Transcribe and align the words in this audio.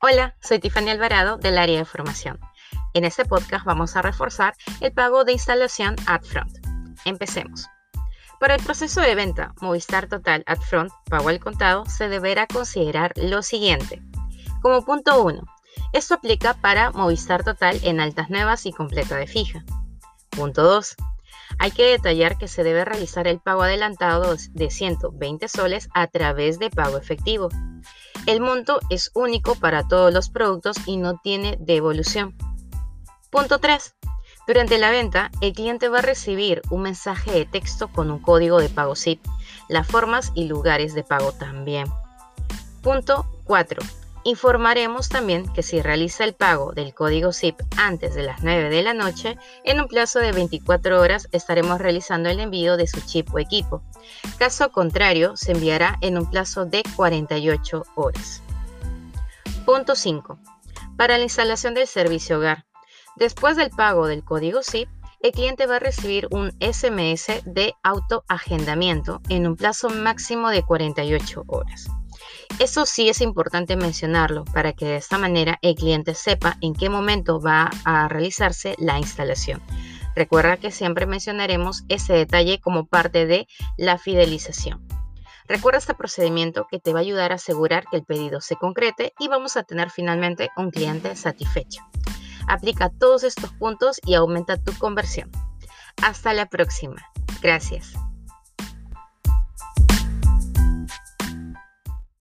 Hola, 0.00 0.36
soy 0.40 0.60
Tiffany 0.60 0.90
Alvarado 0.90 1.38
del 1.38 1.58
área 1.58 1.80
de 1.80 1.84
formación. 1.84 2.38
En 2.94 3.04
este 3.04 3.24
podcast 3.24 3.64
vamos 3.64 3.96
a 3.96 4.02
reforzar 4.02 4.54
el 4.80 4.92
pago 4.92 5.24
de 5.24 5.32
instalación 5.32 5.96
upfront. 6.02 6.56
Empecemos. 7.04 7.66
Para 8.38 8.54
el 8.54 8.62
proceso 8.62 9.00
de 9.00 9.16
venta 9.16 9.54
Movistar 9.60 10.06
Total 10.06 10.44
upfront, 10.48 10.92
pago 11.10 11.30
al 11.30 11.40
contado, 11.40 11.84
se 11.86 12.08
deberá 12.08 12.46
considerar 12.46 13.12
lo 13.16 13.42
siguiente. 13.42 14.00
Como 14.62 14.84
punto 14.84 15.20
1, 15.24 15.42
esto 15.92 16.14
aplica 16.14 16.54
para 16.54 16.92
Movistar 16.92 17.42
Total 17.42 17.76
en 17.82 17.98
altas 17.98 18.30
nuevas 18.30 18.66
y 18.66 18.72
completa 18.72 19.16
de 19.16 19.26
fija. 19.26 19.64
Punto 20.30 20.62
2. 20.62 20.94
Hay 21.58 21.72
que 21.72 21.86
detallar 21.86 22.38
que 22.38 22.46
se 22.46 22.62
debe 22.62 22.84
realizar 22.84 23.26
el 23.26 23.40
pago 23.40 23.62
adelantado 23.62 24.36
de 24.50 24.70
120 24.70 25.48
soles 25.48 25.88
a 25.92 26.06
través 26.06 26.60
de 26.60 26.70
pago 26.70 26.98
efectivo. 26.98 27.48
El 28.28 28.42
monto 28.42 28.78
es 28.90 29.10
único 29.14 29.54
para 29.54 29.88
todos 29.88 30.12
los 30.12 30.28
productos 30.28 30.76
y 30.84 30.98
no 30.98 31.16
tiene 31.16 31.56
devolución. 31.60 32.36
Punto 33.30 33.58
3. 33.58 33.94
Durante 34.46 34.76
la 34.76 34.90
venta, 34.90 35.30
el 35.40 35.54
cliente 35.54 35.88
va 35.88 36.00
a 36.00 36.02
recibir 36.02 36.60
un 36.68 36.82
mensaje 36.82 37.32
de 37.32 37.46
texto 37.46 37.88
con 37.88 38.10
un 38.10 38.18
código 38.18 38.60
de 38.60 38.68
pago 38.68 38.96
SIP, 38.96 39.24
las 39.70 39.86
formas 39.86 40.30
y 40.34 40.44
lugares 40.44 40.92
de 40.92 41.04
pago 41.04 41.32
también. 41.32 41.86
Punto 42.82 43.24
4. 43.44 43.80
Informaremos 44.28 45.08
también 45.08 45.50
que 45.54 45.62
si 45.62 45.80
realiza 45.80 46.22
el 46.22 46.34
pago 46.34 46.72
del 46.72 46.92
código 46.92 47.32
SIP 47.32 47.62
antes 47.78 48.14
de 48.14 48.24
las 48.24 48.42
9 48.42 48.68
de 48.68 48.82
la 48.82 48.92
noche, 48.92 49.38
en 49.64 49.80
un 49.80 49.88
plazo 49.88 50.18
de 50.18 50.32
24 50.32 51.00
horas 51.00 51.28
estaremos 51.32 51.78
realizando 51.78 52.28
el 52.28 52.38
envío 52.38 52.76
de 52.76 52.86
su 52.86 53.00
chip 53.00 53.32
o 53.32 53.38
equipo. 53.38 53.82
Caso 54.38 54.70
contrario, 54.70 55.34
se 55.34 55.52
enviará 55.52 55.96
en 56.02 56.18
un 56.18 56.28
plazo 56.28 56.66
de 56.66 56.82
48 56.94 57.84
horas. 57.94 58.42
Punto 59.64 59.94
5. 59.96 60.38
Para 60.98 61.16
la 61.16 61.24
instalación 61.24 61.72
del 61.72 61.86
servicio 61.86 62.36
hogar. 62.36 62.66
Después 63.16 63.56
del 63.56 63.70
pago 63.70 64.08
del 64.08 64.24
código 64.24 64.62
SIP, 64.62 64.90
el 65.20 65.32
cliente 65.32 65.64
va 65.64 65.76
a 65.76 65.78
recibir 65.78 66.28
un 66.30 66.50
SMS 66.60 67.42
de 67.46 67.72
autoagendamiento 67.82 69.22
en 69.30 69.46
un 69.46 69.56
plazo 69.56 69.88
máximo 69.88 70.50
de 70.50 70.62
48 70.64 71.44
horas. 71.46 71.88
Eso 72.58 72.86
sí 72.86 73.08
es 73.08 73.20
importante 73.20 73.76
mencionarlo 73.76 74.44
para 74.46 74.72
que 74.72 74.86
de 74.86 74.96
esta 74.96 75.18
manera 75.18 75.58
el 75.62 75.74
cliente 75.74 76.14
sepa 76.14 76.56
en 76.60 76.74
qué 76.74 76.88
momento 76.88 77.40
va 77.40 77.70
a 77.84 78.08
realizarse 78.08 78.74
la 78.78 78.98
instalación. 78.98 79.62
Recuerda 80.14 80.56
que 80.56 80.72
siempre 80.72 81.06
mencionaremos 81.06 81.84
ese 81.88 82.12
detalle 82.12 82.60
como 82.60 82.86
parte 82.86 83.26
de 83.26 83.46
la 83.76 83.98
fidelización. 83.98 84.84
Recuerda 85.46 85.78
este 85.78 85.94
procedimiento 85.94 86.66
que 86.70 86.78
te 86.78 86.92
va 86.92 86.98
a 86.98 87.02
ayudar 87.02 87.32
a 87.32 87.36
asegurar 87.36 87.84
que 87.90 87.96
el 87.96 88.04
pedido 88.04 88.40
se 88.40 88.56
concrete 88.56 89.14
y 89.18 89.28
vamos 89.28 89.56
a 89.56 89.62
tener 89.62 89.90
finalmente 89.90 90.50
un 90.56 90.70
cliente 90.70 91.16
satisfecho. 91.16 91.82
Aplica 92.48 92.90
todos 92.90 93.24
estos 93.24 93.52
puntos 93.52 94.00
y 94.04 94.14
aumenta 94.14 94.56
tu 94.56 94.76
conversión. 94.78 95.30
Hasta 96.02 96.34
la 96.34 96.46
próxima. 96.46 97.02
Gracias. 97.40 97.94